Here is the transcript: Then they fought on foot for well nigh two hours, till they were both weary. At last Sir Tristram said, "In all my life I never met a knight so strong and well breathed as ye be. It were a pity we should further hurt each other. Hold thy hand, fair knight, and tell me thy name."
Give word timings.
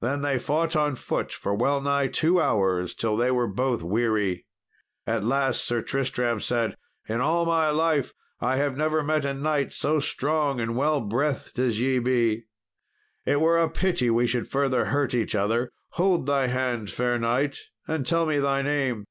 Then 0.00 0.22
they 0.22 0.38
fought 0.38 0.76
on 0.76 0.94
foot 0.94 1.32
for 1.32 1.52
well 1.52 1.80
nigh 1.80 2.06
two 2.06 2.40
hours, 2.40 2.94
till 2.94 3.16
they 3.16 3.32
were 3.32 3.48
both 3.48 3.82
weary. 3.82 4.46
At 5.08 5.24
last 5.24 5.64
Sir 5.64 5.80
Tristram 5.80 6.38
said, 6.38 6.76
"In 7.08 7.20
all 7.20 7.44
my 7.44 7.70
life 7.70 8.14
I 8.40 8.56
never 8.70 9.02
met 9.02 9.24
a 9.24 9.34
knight 9.34 9.72
so 9.72 9.98
strong 9.98 10.60
and 10.60 10.76
well 10.76 11.00
breathed 11.00 11.58
as 11.58 11.80
ye 11.80 11.98
be. 11.98 12.44
It 13.24 13.40
were 13.40 13.58
a 13.58 13.68
pity 13.68 14.08
we 14.08 14.28
should 14.28 14.46
further 14.46 14.84
hurt 14.84 15.14
each 15.14 15.34
other. 15.34 15.72
Hold 15.94 16.26
thy 16.26 16.46
hand, 16.46 16.88
fair 16.92 17.18
knight, 17.18 17.58
and 17.88 18.06
tell 18.06 18.24
me 18.24 18.38
thy 18.38 18.62
name." 18.62 19.04